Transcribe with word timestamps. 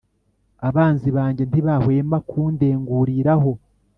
abanzi 0.67 1.09
banjye 1.17 1.43
ntibahwema 1.45 2.17
kundenguriraho. 2.29 3.51